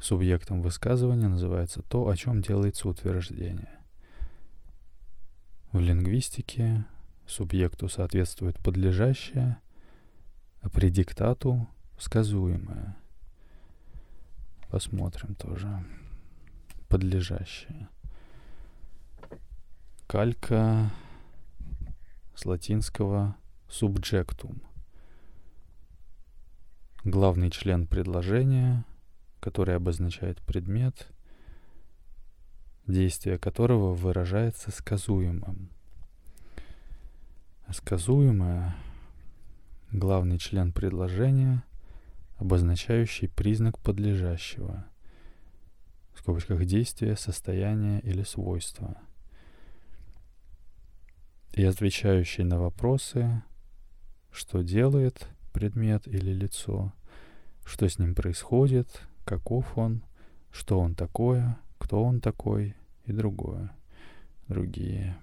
Субъектом 0.00 0.60
высказывания 0.60 1.28
называется 1.28 1.82
то, 1.82 2.08
о 2.08 2.16
чем 2.16 2.42
делается 2.42 2.88
утверждение. 2.88 3.79
В 5.72 5.78
лингвистике 5.78 6.84
субъекту 7.26 7.88
соответствует 7.88 8.58
подлежащее, 8.58 9.60
а 10.62 10.68
предиктату— 10.68 11.68
сказуемое. 11.98 12.96
Посмотрим 14.68 15.34
тоже. 15.34 15.84
Подлежащее— 16.88 17.88
Калька 20.10 20.90
с 22.34 22.44
латинского 22.44 23.36
subjectum. 23.68 24.60
Главный 27.04 27.48
член 27.48 27.86
предложения, 27.86 28.84
который 29.38 29.76
обозначает 29.76 30.42
предмет, 30.42 31.12
действие 32.86 33.38
которого 33.38 33.94
выражается 33.94 34.70
сказуемым. 34.70 35.70
Сказуемое— 37.72 38.74
главный 39.92 40.38
член 40.38 40.72
предложения, 40.72 41.62
обозначающий 42.38 43.28
признак 43.28 43.78
подлежащего. 43.78 44.86
в 46.14 46.22
скобочках 46.22 46.64
действие, 46.66 47.16
состояние 47.16 48.00
или 48.00 48.22
свойство. 48.24 48.96
И 51.54 51.64
отвечающий 51.64 52.44
на 52.44 52.60
вопросы, 52.60 53.42
что 54.30 54.62
делает 54.62 55.28
предмет 55.52 56.06
или 56.06 56.30
лицо, 56.32 56.92
что 57.64 57.88
с 57.88 57.98
ним 57.98 58.14
происходит, 58.14 59.02
каков 59.24 59.78
он, 59.78 60.02
что 60.52 60.78
он 60.78 60.94
такое, 60.94 61.58
кто 61.90 62.04
он 62.04 62.20
такой 62.20 62.76
и 63.04 63.12
другое, 63.12 63.72
другие. 64.46 65.18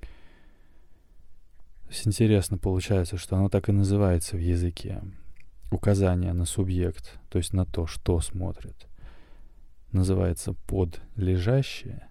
То 0.00 1.90
есть 1.90 2.06
интересно 2.06 2.56
получается, 2.56 3.18
что 3.18 3.36
оно 3.36 3.50
так 3.50 3.68
и 3.68 3.72
называется 3.72 4.38
в 4.38 4.40
языке. 4.40 5.02
Указание 5.70 6.32
на 6.32 6.46
субъект, 6.46 7.20
то 7.28 7.36
есть 7.36 7.52
на 7.52 7.66
то, 7.66 7.86
что 7.86 8.18
смотрит, 8.22 8.88
называется 9.92 10.54
подлежащее, 10.66 12.08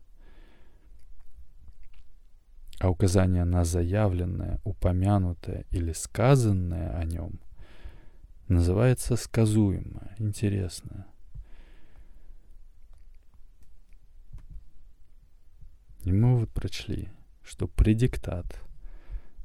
а 2.80 2.92
указание 2.92 3.44
на 3.44 3.66
заявленное, 3.66 4.60
упомянутое 4.64 5.66
или 5.72 5.94
сказанное 5.94 6.96
о 6.96 7.06
нем 7.06 7.40
называется 8.48 9.16
сказуемое. 9.16 10.14
Интересно. 10.20 11.08
И 16.04 16.12
мы 16.12 16.38
вот 16.38 16.50
прочли, 16.50 17.10
что 17.44 17.68
предиктат— 17.68 18.62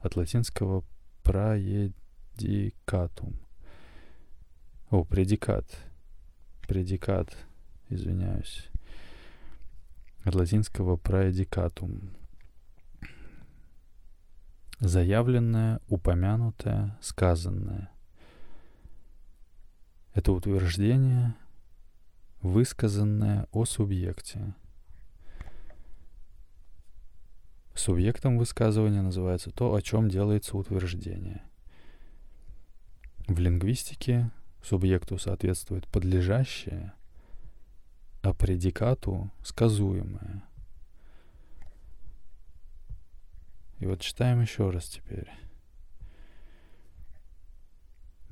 от 0.04 0.16
латинского 0.16 0.84
праедикатум. 1.22 3.40
О, 4.90 5.02
предикат. 5.02 5.64
Предикат, 6.68 7.34
извиняюсь. 7.88 8.68
От 10.22 10.34
латинского 10.34 10.96
праедикатум. 10.96 12.10
Заявленное, 14.78 15.80
упомянутое, 15.88 16.98
сказанное. 17.00 17.90
Это 20.12 20.32
утверждение, 20.32 21.34
высказанное 22.42 23.48
о 23.52 23.64
субъекте– 23.64 24.54
Субъектом 27.74 28.38
высказывания 28.38 29.02
называется 29.02 29.50
то, 29.50 29.74
о 29.74 29.82
чем 29.82 30.08
делается 30.08 30.56
утверждение. 30.56 31.42
В 33.26 33.38
лингвистике 33.38 34.30
субъекту 34.62 35.18
соответствует 35.18 35.88
подлежащее, 35.88 36.92
а 38.22 38.32
предикату— 38.32 39.30
сказуемое. 39.42 40.44
И 43.80 43.86
вот 43.86 44.00
читаем 44.00 44.40
еще 44.40 44.70
раз 44.70 44.86
теперь. 44.86 45.28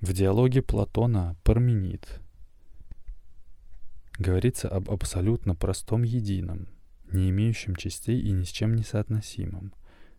В 0.00 0.12
диалоге 0.12 0.62
Платона 0.62 1.36
«Парменид» 1.42 2.20
говорится 4.18 4.68
об 4.68 4.88
абсолютно 4.88 5.56
простом 5.56 6.04
едином— 6.04 6.68
не 7.14 7.30
имеющим 7.30 7.76
частей 7.76 8.20
и 8.20 8.30
ни 8.32 8.44
с 8.44 8.48
чем 8.48 8.74
не 8.74 8.82
соотносимым, 8.82 9.72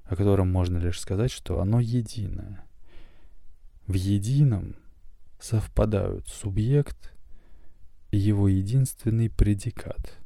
о 0.06 0.16
котором 0.16 0.52
можно 0.52 0.78
лишь 0.78 1.00
сказать, 1.00 1.32
что 1.32 1.62
оно 1.62 1.80
единое. 1.80 2.66
В 3.88 3.94
едином 3.94 4.76
совпадают 5.40 6.28
субъект 6.28 7.14
и 8.12 8.18
его 8.18 8.48
единственный 8.48 9.30
предикат. 9.30 10.18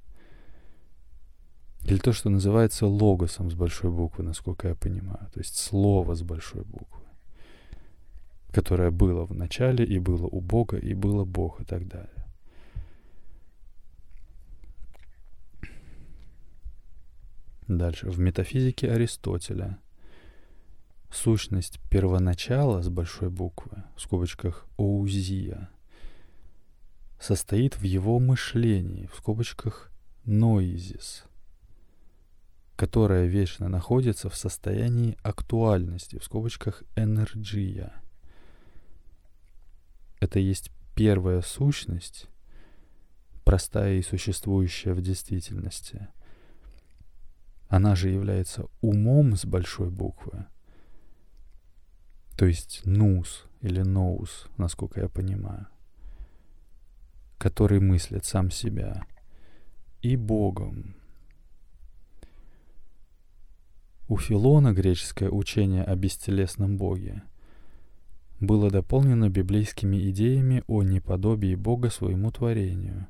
Или 1.86 1.97
то, 1.97 2.12
что 2.12 2.30
называется 2.30 2.86
логосом 2.86 3.49
с 3.49 3.56
большой 3.56 3.91
буквы, 3.91 4.23
насколько 4.23 4.67
я 4.67 4.75
понимаю. 4.75 5.30
То 5.34 5.39
есть 5.39 5.58
слово 5.58 6.15
с 6.15 6.21
большой 6.21 6.63
буквы, 6.63 7.03
которое 8.51 8.91
было 8.91 9.25
в 9.25 9.34
начале 9.34 9.86
и 9.86 9.97
было 9.99 10.27
у 10.27 10.41
Бога, 10.41 10.77
и 10.77 10.93
было 10.93 11.23
Бог 11.23 11.62
и 11.62 11.65
так 11.65 11.88
далее. 11.88 12.16
Дальше. 17.67 18.10
В 18.10 18.17
метафизике 18.19 18.89
Аристотеля 18.89 19.77
сущность 21.12 21.80
первоначала 21.89 22.82
с 22.82 22.88
большой 22.88 23.30
буквы, 23.30 23.84
в 23.97 24.01
скобочках 24.01 24.65
оузия, 24.77 25.69
состоит 27.19 27.75
в 27.77 27.84
его 27.84 28.19
мышлении, 28.19 29.08
в 29.08 29.17
скобочках 29.17 29.91
ноизис, 30.23 31.25
которое 32.77 33.25
вечно 33.25 33.67
находится 33.67 34.30
в 34.30 34.36
состоянии 34.36 35.17
актуальности, 35.21 36.19
в 36.19 36.23
скобочках 36.23 36.84
энерджия. 36.95 37.91
Это 40.21 40.39
есть 40.39 40.71
первая 40.95 41.41
сущность, 41.41 42.27
простая 43.43 43.95
и 43.95 44.01
существующая 44.01 44.93
в 44.93 45.01
действительности– 45.01 46.08
она 47.69 47.95
же 47.95 48.10
является 48.10 48.65
умом 48.82 49.36
с 49.36 49.45
большой 49.45 49.89
буквы. 49.89 50.45
То 52.38 52.45
есть 52.45 52.82
нус 52.86 53.45
или 53.62 53.82
ноус, 53.82 54.47
насколько 54.58 55.01
я 55.01 55.10
понимаю, 55.10 55.67
который 57.38 57.80
мыслит 57.80 58.25
сам 58.25 58.51
себя, 58.51 59.03
и 60.01 60.15
Богом. 60.15 60.95
У 64.08 64.17
Филона 64.17 64.71
греческое 64.71 65.30
учение 65.30 65.84
о 65.84 65.95
бестелесном 65.95 66.77
Боге 66.77 67.23
было 68.39 68.69
дополнено 68.69 69.30
библейскими 69.30 70.10
идеями 70.12 70.63
о 70.67 70.84
неподобии 70.84 71.56
Бога 71.56 71.89
своему 71.89 72.32
творению, 72.32 73.08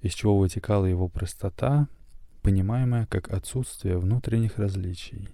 из 0.00 0.14
чего 0.14 0.38
вытекала 0.38 0.86
его 0.86 1.08
простота 1.08 1.88
понимаемое 2.46 3.06
как 3.06 3.32
отсутствие 3.32 3.98
внутренних 3.98 4.56
различий. 4.56 5.30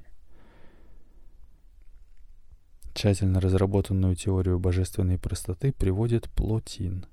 Тщательно 2.94 3.38
разработанную 3.38 4.16
теорию 4.16 4.58
божественной 4.58 5.18
простоты 5.18 5.74
приводит 5.74 6.30
Плотин. 6.30 7.04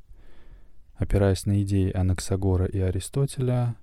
Опираясь 0.95 1.45
на 1.45 1.61
идеи 1.63 1.91
Анаксагора 1.91 2.65
и 2.65 2.79
Аристотеля, 2.79 3.75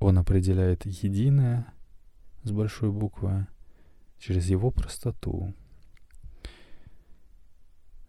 он 0.00 0.16
определяет 0.16 0.86
единое 0.86 1.66
с 2.42 2.50
большой 2.50 2.90
буквы 2.90 3.46
через 4.18 4.48
его 4.48 4.70
простоту. 4.70 5.52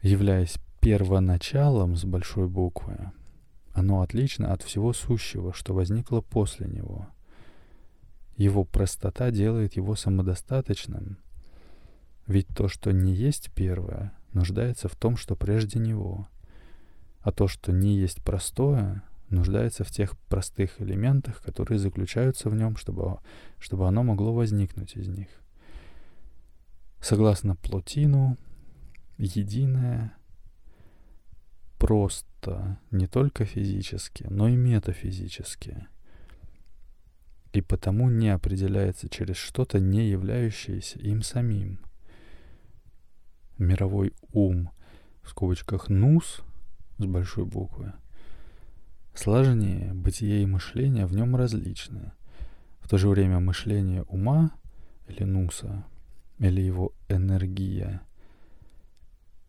Являясь 0.02 0.60
первоначалом 0.80 1.98
с 1.98 2.06
большой 2.06 2.48
буквы, 2.48 3.12
оно 3.76 4.02
отлично 4.02 4.54
от 4.54 4.64
всего 4.64 4.94
сущего, 4.94 5.54
что 5.54 5.74
возникло 5.74 6.22
после 6.22 6.66
него. 6.66 7.08
Его 8.38 8.64
простота 8.64 9.32
делает 9.32 9.76
его 9.76 9.96
самодостаточным, 9.96 11.18
ведь 12.26 12.48
то, 12.48 12.70
что 12.70 12.92
не 12.92 13.14
есть 13.14 13.52
первое, 13.54 14.14
нуждается 14.32 14.88
в 14.88 14.96
том, 14.96 15.18
что 15.18 15.36
прежде 15.36 15.80
него, 15.80 16.28
а 17.20 17.34
то, 17.34 17.50
что 17.50 17.74
не 17.74 17.98
есть 17.98 18.24
простое, 18.24 19.04
нуждается 19.30 19.84
в 19.84 19.92
тех 19.92 20.18
простых 20.30 20.82
элементах, 20.82 21.42
которые 21.42 21.78
заключаются 21.78 22.50
в 22.50 22.56
нем, 22.56 22.78
чтобы, 22.78 23.20
чтобы 23.60 23.88
оно 23.88 24.04
могло 24.04 24.34
возникнуть 24.34 24.96
из 24.96 25.10
них. 25.10 25.28
Согласно 27.02 27.58
Плотину, 27.58 28.38
единое— 29.18 30.16
просто 31.86 32.80
не 32.90 33.06
только 33.06 33.46
физически, 33.46 34.26
но 34.28 34.48
и 34.48 34.56
метафизически. 34.56 35.86
И 37.54 37.62
потому 37.62 38.10
не 38.10 38.30
определяется 38.30 39.08
через 39.08 39.36
что-то, 39.36 39.80
не 39.80 40.10
являющееся 40.10 40.98
им 40.98 41.22
самим. 41.22 41.80
Мировой 43.60 44.14
ум, 44.34 44.72
в 45.22 45.30
скобочках 45.30 45.88
«нус» 45.90 46.42
с 46.98 47.06
большой 47.06 47.46
буквы, 47.46 47.94
сложнее, 49.14 49.94
бытие 49.94 50.42
и 50.42 50.48
мышление 50.48 51.06
в 51.06 51.14
нем 51.14 51.36
различны. 51.36 52.14
В 52.80 52.90
то 52.90 52.98
же 52.98 53.10
время 53.10 53.40
мышление 53.40 54.02
ума 54.06 54.58
или 55.08 55.24
нуса, 55.24 55.86
или 56.40 56.62
его 56.62 56.94
энергия— 57.10 58.02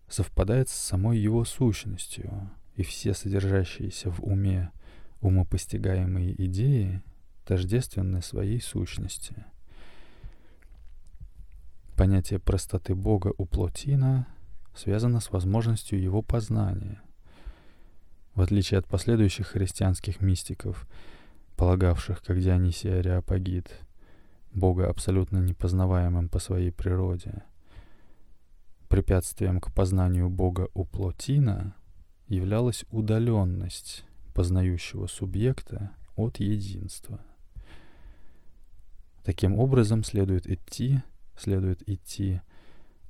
совпадает 0.08 0.68
с 0.68 0.72
самой 0.72 1.18
его 1.18 1.44
сущностью, 1.44 2.50
и 2.74 2.82
все 2.82 3.14
содержащиеся 3.14 4.10
в 4.10 4.22
уме 4.22 4.70
умопостигаемые 5.20 6.34
идеи 6.46 7.02
тождественны 7.44 8.22
своей 8.22 8.60
сущности. 8.60 9.44
Понятие 11.96 12.38
простоты 12.38 12.94
Бога 12.94 13.32
у 13.38 13.46
Плотина 13.46 14.26
связано 14.74 15.20
с 15.20 15.30
возможностью 15.30 16.00
его 16.00 16.20
познания. 16.20 17.00
В 18.34 18.42
отличие 18.42 18.78
от 18.78 18.86
последующих 18.86 19.48
христианских 19.48 20.20
мистиков, 20.20 20.86
полагавших, 21.56 22.22
как 22.22 22.38
Дионисий 22.38 22.98
Ариапагит, 22.98 23.80
Бога 24.52 24.90
абсолютно 24.90 25.38
непознаваемым 25.38 26.28
по 26.28 26.38
своей 26.38 26.70
природе, 26.70 27.42
препятствием 28.88 29.60
к 29.60 29.72
познанию 29.74 30.28
Бога 30.28 30.68
у 30.74 30.84
Плотина 30.84 31.74
являлась 32.28 32.84
удаленность 32.90 34.04
познающего 34.34 35.06
субъекта 35.06 35.92
от 36.16 36.40
единства. 36.40 37.20
Таким 39.24 39.58
образом 39.58 40.04
следует 40.04 40.46
идти, 40.46 41.02
следует 41.36 41.88
идти 41.88 42.40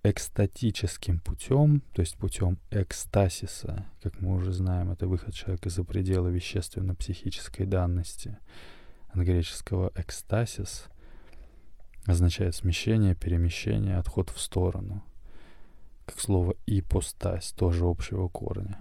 экстатическим 0.03 1.19
путем, 1.21 1.83
то 1.93 2.01
есть 2.01 2.17
путем 2.17 2.59
экстасиса, 2.71 3.87
как 4.03 4.21
мы 4.21 4.35
уже 4.37 4.53
знаем, 4.53 4.91
это 4.91 5.09
выход 5.09 5.35
человека 5.35 5.69
за 5.69 5.85
пределы 5.85 6.31
вещественно-психической 6.33 7.67
данности. 7.67 8.39
От 9.09 9.17
греческого 9.17 9.93
экстасис 9.97 10.87
означает 12.07 12.55
смещение, 12.55 13.15
перемещение, 13.15 13.97
отход 13.97 14.31
в 14.31 14.41
сторону. 14.41 15.03
Как 16.07 16.21
слово 16.21 16.55
ипостась, 16.67 17.51
тоже 17.53 17.85
общего 17.85 18.29
корня. 18.29 18.79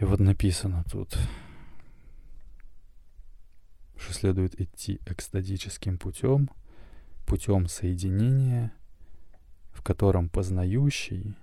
И 0.00 0.04
вот 0.04 0.18
написано 0.18 0.84
тут, 0.90 1.16
что 3.96 4.12
следует 4.12 4.60
идти 4.60 5.00
экстатическим 5.06 5.96
путем, 5.96 6.50
путем 7.24 7.68
соединения, 7.68 8.72
в 9.72 9.82
котором 9.82 10.28
познающий 10.28 11.36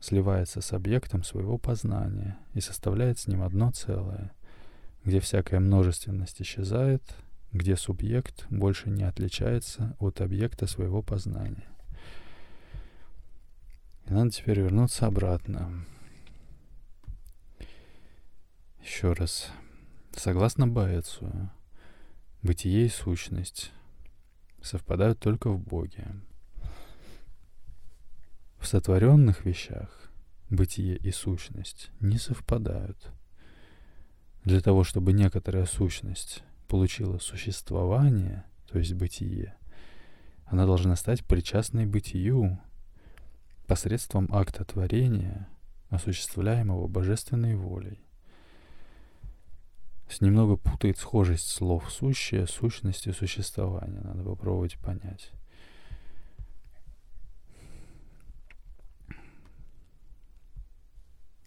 сливается 0.00 0.60
с 0.60 0.72
объектом 0.72 1.22
своего 1.22 1.58
познания 1.58 2.36
и 2.54 2.60
составляет 2.60 3.20
с 3.20 3.28
ним 3.28 3.42
одно 3.42 3.70
целое, 3.70 4.32
где 5.04 5.20
всякая 5.20 5.60
множественность 5.60 6.42
исчезает, 6.42 7.02
где 7.52 7.76
субъект 7.76 8.46
больше 8.50 8.90
не 8.90 9.04
отличается 9.04 9.96
от 10.00 10.20
объекта 10.20 10.66
своего 10.66 11.02
познания. 11.02 11.71
Надо 14.12 14.30
теперь 14.30 14.60
вернуться 14.60 15.06
обратно. 15.06 15.86
Еще 18.82 19.14
раз. 19.14 19.50
Согласно 20.14 20.68
Боэцию, 20.68 21.50
бытие 22.42 22.84
и 22.84 22.90
сущность 22.90 23.72
совпадают 24.60 25.18
только 25.18 25.48
в 25.48 25.58
Боге. 25.58 26.08
В 28.58 28.66
сотворенных 28.66 29.46
вещах 29.46 30.10
бытие 30.50 30.98
и 30.98 31.10
сущность 31.10 31.90
не 31.98 32.18
совпадают. 32.18 33.12
Для 34.44 34.60
того, 34.60 34.84
чтобы 34.84 35.14
некоторая 35.14 35.64
сущность 35.64 36.42
получила 36.68 37.16
существование, 37.16 38.44
то 38.70 38.78
есть 38.78 38.92
бытие, 38.92 39.56
она 40.44 40.66
должна 40.66 40.96
стать 40.96 41.24
причастной 41.24 41.86
бытию 41.86 42.60
посредством 43.66 44.28
акта 44.32 44.64
творения, 44.64 45.48
осуществляемого 45.88 46.88
божественной 46.88 47.54
волей. 47.54 48.00
Есть 50.08 50.20
немного 50.20 50.56
путает 50.56 50.98
схожесть 50.98 51.48
слов 51.48 51.90
«сущее», 51.90 52.46
«сущность» 52.46 53.06
и 53.06 53.12
«существование». 53.12 54.00
Надо 54.00 54.22
попробовать 54.24 54.78
понять. 54.78 55.30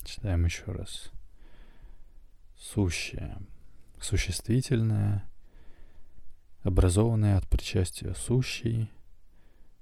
Читаем 0.04 0.46
еще 0.46 0.64
раз. 0.66 1.12
Сущее. 2.58 3.38
Существительное, 4.00 5.30
образованное 6.64 7.38
от 7.38 7.48
причастия 7.48 8.14
сущий, 8.14 8.92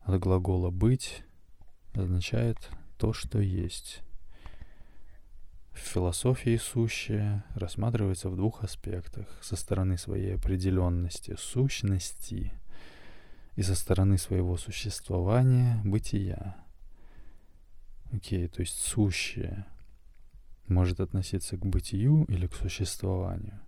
от 0.01 0.19
глагола 0.19 0.71
«быть», 0.71 1.23
означает 2.01 2.57
то, 2.97 3.13
что 3.13 3.39
есть. 3.39 4.01
В 5.73 5.79
философии 5.79 6.57
сущее 6.57 7.43
рассматривается 7.55 8.29
в 8.29 8.35
двух 8.35 8.63
аспектах. 8.63 9.27
Со 9.41 9.55
стороны 9.55 9.97
своей 9.97 10.35
определенности 10.35 11.35
сущности 11.37 12.53
и 13.55 13.61
со 13.63 13.75
стороны 13.75 14.17
своего 14.17 14.57
существования 14.57 15.81
бытия. 15.83 16.55
Окей, 18.11 18.47
то 18.47 18.61
есть 18.61 18.79
сущее 18.79 19.65
может 20.67 20.99
относиться 20.99 21.57
к 21.57 21.65
бытию 21.65 22.25
или 22.25 22.47
к 22.47 22.53
существованию, 22.53 23.59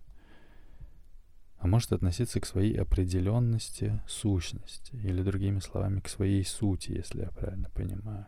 а 1.58 1.66
может 1.66 1.92
относиться 1.92 2.40
к 2.40 2.46
своей 2.46 2.76
определенности 2.76 4.00
сущности, 4.06 4.94
или 4.96 5.22
другими 5.22 5.58
словами, 5.60 6.00
к 6.00 6.08
своей 6.08 6.44
сути, 6.44 6.92
если 6.92 7.22
я 7.22 7.30
правильно 7.30 7.70
понимаю. 7.70 8.26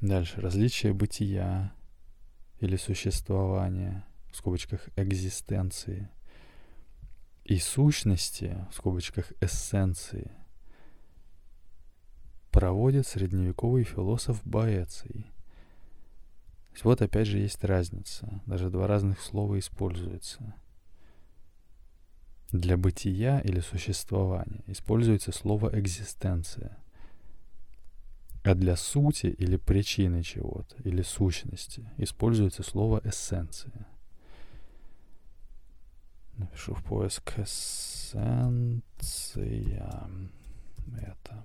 Дальше. 0.00 0.40
Различие 0.40 0.92
бытия 0.92 1.72
или 2.60 2.76
существования, 2.76 4.04
в 4.32 4.36
скобочках 4.36 4.88
экзистенции, 4.96 6.10
и 7.44 7.58
сущности, 7.58 8.66
в 8.70 8.74
скобочках 8.74 9.32
эссенции, 9.40 10.30
проводит 12.50 13.06
средневековый 13.06 13.84
философ 13.84 14.40
Боэций. 14.44 15.31
Вот 16.82 17.00
опять 17.00 17.26
же 17.28 17.38
есть 17.38 17.62
разница. 17.64 18.42
Даже 18.46 18.70
два 18.70 18.86
разных 18.86 19.20
слова 19.20 19.58
используются. 19.58 20.54
Для 22.50 22.76
бытия 22.76 23.40
или 23.40 23.60
существования 23.60 24.62
используется 24.66 25.32
слово 25.32 25.70
экзистенция. 25.78 26.76
А 28.44 28.54
для 28.54 28.74
сути 28.76 29.26
или 29.26 29.56
причины 29.56 30.22
чего-то, 30.22 30.76
или 30.82 31.02
сущности, 31.02 31.88
используется 31.98 32.64
слово 32.64 33.00
эссенция. 33.04 33.86
Напишу 36.36 36.74
в 36.74 36.82
поиск 36.82 37.38
эссенция. 37.38 38.82
Это. 40.98 41.44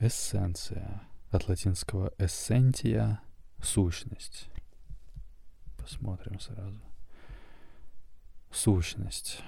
Эссенция. 0.00 1.02
От 1.32 1.48
латинского 1.48 2.12
эссентия— 2.18 3.22
сущность. 3.62 4.50
Посмотрим 5.78 6.38
сразу. 6.38 6.78
Сущность 8.50 9.42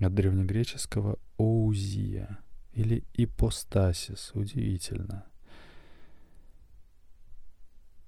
от 0.00 0.14
древнегреческого 0.14 1.18
«оузия» 1.36 2.38
или 2.72 3.04
«ипостасис». 3.12 4.30
Удивительно. 4.32 5.26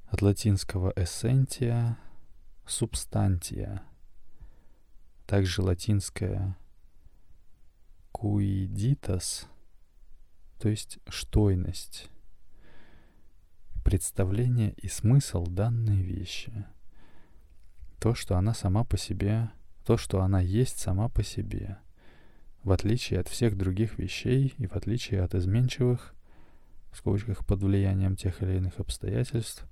От 0.07 0.23
латинского 0.23 0.91
«эссентия»— 0.97 1.99
«субстантия». 2.67 3.83
Также 5.27 5.61
латинское 5.61 6.57
«куидитас», 8.11 9.49
то 10.59 10.71
есть 10.71 10.99
«штойность». 11.11 12.09
Представление 13.85 14.73
и 14.73 14.89
смысл 14.89 15.47
данной 15.47 16.03
вещи. 16.03 16.67
То, 18.01 18.15
что 18.15 18.37
она 18.37 18.53
сама 18.55 18.83
по 18.83 18.99
себе, 18.99 19.51
то, 19.87 19.97
что 19.97 20.21
она 20.23 20.41
есть 20.41 20.79
сама 20.79 21.09
по 21.09 21.23
себе— 21.23 21.79
в 22.65 22.73
отличие 22.73 23.21
от 23.21 23.29
всех 23.29 23.57
других 23.57 23.99
вещей 23.99 24.55
и 24.57 24.67
в 24.67 24.75
отличие 24.75 25.23
от 25.23 25.35
изменчивых, 25.35 26.15
в 26.91 26.97
скобочках 26.97 27.47
под 27.47 27.63
влиянием 27.63 28.17
тех 28.17 28.43
или 28.43 28.57
иных 28.57 28.81
обстоятельств, 28.81 29.67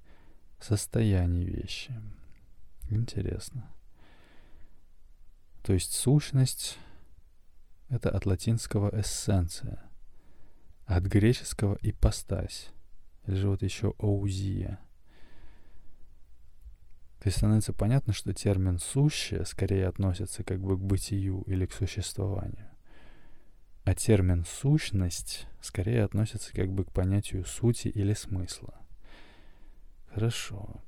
состояний 0.60 1.44
вещи. 1.44 1.98
Интересно. 2.90 3.66
То 5.62 5.72
есть 5.72 5.94
сущность— 5.94 6.78
это 7.88 8.10
от 8.10 8.26
латинского 8.26 8.90
эссенция, 9.00 9.82
от 10.84 11.04
греческого 11.04 11.78
ипостась, 11.80 12.68
или 13.26 13.34
же 13.34 13.48
вот 13.48 13.62
еще 13.62 13.94
оузия. 13.98 14.78
То 17.20 17.28
есть 17.28 17.38
становится 17.38 17.72
понятно, 17.72 18.12
что 18.12 18.34
термин 18.34 18.78
«сущее» 18.78 19.44
скорее 19.44 19.86
относится 19.86 20.42
как 20.42 20.60
бы 20.60 20.76
к 20.76 20.80
бытию 20.80 21.42
или 21.46 21.66
к 21.66 21.72
существованию. 21.72 22.68
А 23.84 23.94
термин 23.94 24.44
«сущность» 24.44 25.46
скорее 25.60 26.02
относится 26.04 26.52
как 26.52 26.72
бы 26.72 26.84
к 26.84 26.90
понятию 26.90 27.44
сути 27.44 27.88
или 27.88 28.12
смысла. 28.12 28.74
Хорошо. 30.12 30.82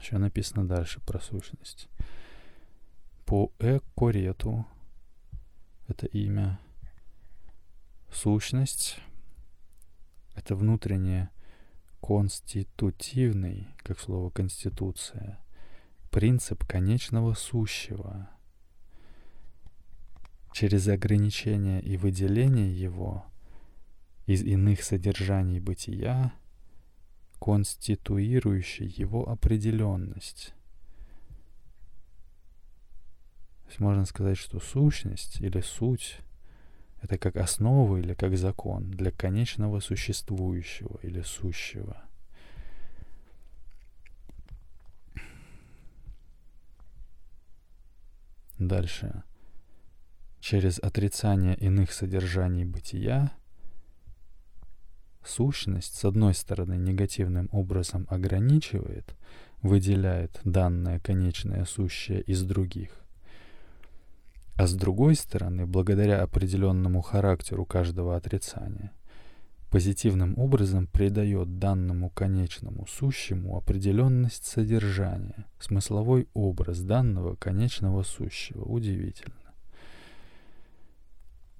Еще 0.00 0.18
написано 0.18 0.66
дальше 0.66 1.00
про 1.00 1.20
сущность. 1.20 1.88
По 3.24 3.52
Экорету, 3.60 4.66
это 5.86 6.06
имя, 6.06 6.58
Сущность— 8.12 9.00
это 10.38 10.54
внутренне 10.54 11.30
конститутивный, 12.00 13.68
как 13.78 13.98
слово 13.98 14.30
«конституция», 14.30 15.38
принцип 16.10 16.64
конечного 16.64 17.34
сущего. 17.34 18.30
Через 20.52 20.88
ограничение 20.88 21.82
и 21.82 21.96
выделение 21.96 22.72
его 22.72 23.24
из 24.26 24.42
иных 24.42 24.82
содержаний 24.82 25.60
бытия, 25.60 26.32
конституирующий 27.40 28.86
его 28.86 29.28
определенность. 29.28 30.54
То 33.62 33.68
есть 33.68 33.80
можно 33.80 34.04
сказать, 34.06 34.38
что 34.38 34.60
сущность 34.60 35.40
или 35.40 35.60
суть— 35.60 36.20
это 37.02 37.18
как 37.18 37.36
основа 37.36 37.96
или 37.98 38.14
как 38.14 38.36
закон 38.36 38.90
для 38.90 39.10
конечного 39.10 39.80
существующего 39.80 40.98
или 41.02 41.22
сущего. 41.22 42.02
Дальше. 48.58 49.22
Через 50.40 50.78
отрицание 50.80 51.56
иных 51.56 51.92
содержаний 51.92 52.64
бытия 52.64 53.30
сущность, 55.24 55.94
с 55.94 56.04
одной 56.04 56.34
стороны, 56.34 56.74
негативным 56.76 57.48
образом 57.52 58.06
ограничивает, 58.08 59.14
выделяет 59.62 60.40
данное 60.44 60.98
конечное 61.00 61.64
сущее 61.64 62.22
из 62.22 62.42
других, 62.42 62.90
а 64.58 64.66
с 64.66 64.74
другой 64.74 65.14
стороны, 65.14 65.66
благодаря 65.66 66.20
определенному 66.20 67.00
характеру 67.00 67.64
каждого 67.64 68.16
отрицания, 68.16 68.90
позитивным 69.70 70.36
образом 70.36 70.88
придает 70.88 71.60
данному 71.60 72.10
конечному 72.10 72.84
сущему 72.88 73.56
определенность 73.56 74.46
содержания, 74.46 75.46
смысловой 75.60 76.26
образ 76.34 76.80
данного 76.80 77.36
конечного 77.36 78.02
сущего. 78.02 78.64
Удивительно. 78.64 79.54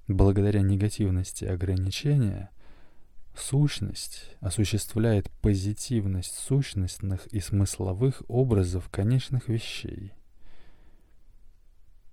Благодаря 0.09 0.61
негативности 0.61 1.45
ограничения 1.45 2.49
сущность 3.33 4.35
осуществляет 4.41 5.31
позитивность 5.41 6.37
сущностных 6.37 7.27
и 7.27 7.39
смысловых 7.39 8.23
образов 8.27 8.89
конечных 8.89 9.47
вещей– 9.47 10.11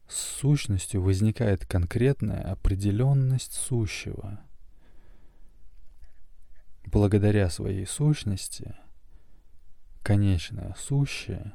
с 0.09 0.17
сущностью 0.17 1.03
возникает 1.03 1.67
конкретная 1.67 2.53
определенность 2.53 3.55
сущего. 3.55 4.41
Благодаря 6.85 7.51
своей 7.51 7.87
сущности 7.87 8.77
конечное 10.03 10.75
сущее 10.79 11.53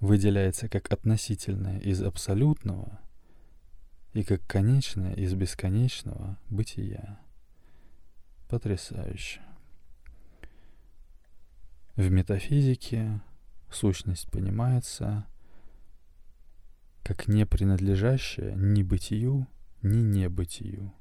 выделяется 0.00 0.68
как 0.68 0.90
относительное 0.92 1.78
из 1.80 2.02
абсолютного 2.02 3.00
и 4.14 4.22
как 4.22 4.46
конечное 4.46 5.14
из 5.14 5.34
бесконечного 5.34 6.38
бытия. 6.48 7.20
Потрясающе. 8.48 9.42
В 11.96 12.10
метафизике 12.10 13.20
сущность 13.70 14.30
понимается 14.30 15.26
как 17.04 17.28
не 17.28 17.44
принадлежащее 17.44 18.54
ни 18.56 18.82
бытию, 18.82 19.46
ни 19.82 19.98
небытию, 19.98 20.92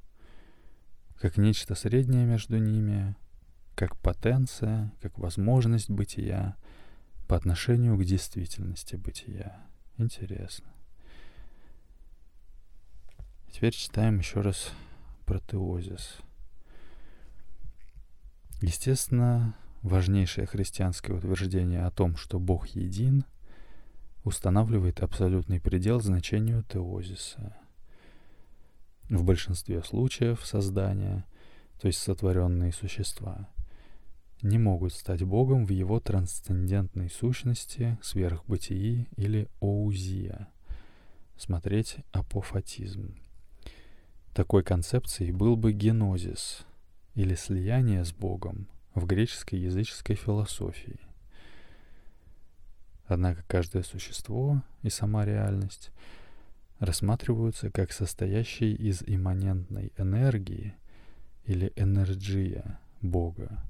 как 1.18 1.38
нечто 1.38 1.74
среднее 1.76 2.26
между 2.26 2.58
ними, 2.58 3.16
как 3.74 3.98
потенция, 3.98 4.92
как 5.02 5.18
возможность 5.18 5.89
бытия 5.89 6.58
по 7.28 7.38
отношению 7.38 7.98
к 7.98 8.04
действительности 8.04 8.98
бытия. 8.98 9.66
Интересно. 9.98 10.68
Теперь 13.50 13.74
читаем 13.74 14.18
еще 14.18 14.42
раз 14.42 14.74
про 15.26 15.39
теозис. 15.39 16.18
Естественно, 18.62 19.56
важнейшее 19.84 20.48
христианское 20.48 21.13
утверждение 21.13 21.86
о 21.86 21.92
том, 21.92 22.18
что 22.18 22.39
Бог 22.39 22.68
един, 22.68 23.24
устанавливает 24.24 25.02
абсолютный 25.02 25.60
предел 25.60 26.00
значению 26.00 26.64
теозиса. 26.64 27.56
В 29.10 29.24
большинстве 29.24 29.84
случаев 29.84 30.46
создания, 30.46 31.26
то 31.80 31.88
есть 31.88 32.00
сотворенные 32.00 32.72
существа, 32.72 33.50
не 34.42 34.58
могут 34.58 34.94
стать 34.94 35.24
Богом 35.24 35.66
в 35.66 35.70
его 35.70 36.00
трансцендентной 36.00 37.10
сущности, 37.10 37.98
сверхбытии 38.02 39.08
или 39.16 39.50
оузия. 39.62 40.50
Смотреть 41.38 41.98
апофатизм. 42.12 43.16
Такой 44.34 44.64
концепцией 44.64 45.32
был 45.32 45.56
бы 45.56 45.74
генозис, 45.74 46.66
или 47.14 47.36
слияние 47.36 48.04
с 48.04 48.12
Богом 48.12 48.68
в 48.96 49.06
греческой 49.06 49.60
языческой 49.60 50.16
философии– 50.16 51.00
Однако 53.06 53.44
каждое 53.48 53.84
существо 53.84 54.63
и 54.82 54.89
сама 54.89 55.26
реальность 55.26 55.92
рассматриваются 56.80 57.70
как 57.70 57.92
состоящие 57.92 58.74
из 58.74 59.04
имманентной 59.06 59.92
энергии 59.98 60.76
или 61.46 61.72
энерджия 61.76 62.80
Бога. 63.02 63.63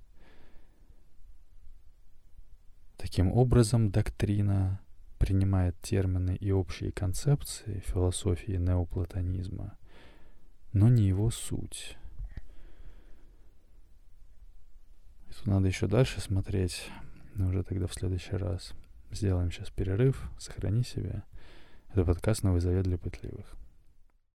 Таким 2.98 3.32
образом, 3.32 3.91
доктрина 3.91 4.80
принимает 5.17 5.80
термины 5.82 6.36
и 6.36 6.52
общие 6.52 6.91
концепции 6.91 7.84
философии 7.86 8.54
неоплатонизма, 8.54 9.78
но 10.74 10.89
не 10.89 11.08
его 11.08 11.32
суть. 11.32 11.98
Тут 15.28 15.48
надо 15.48 15.67
еще 15.67 15.88
дальше 15.88 16.22
смотреть, 16.22 16.89
но 17.36 17.48
уже 17.48 17.63
тогда 17.63 17.88
в 17.88 17.93
следующий 17.93 18.36
раз. 18.36 18.74
Сделаем 19.13 19.52
сейчас 19.52 19.69
перерыв. 19.69 20.19
Сохрани 20.39 20.84
себя. 20.84 21.23
Это 21.91 22.04
подкаст 22.04 22.41
«Новый 22.41 22.62
завет 22.62 22.86
для 22.86 22.97
пытливых». 22.97 23.56